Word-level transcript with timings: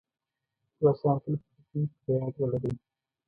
دوه 0.77 0.91
شیان 0.99 1.17
تل 1.23 1.33
په 1.41 1.49
ژوند 1.67 1.87
کې 1.91 1.97
په 2.01 2.09
یاد 2.17 2.33
ولرئ. 2.37 2.73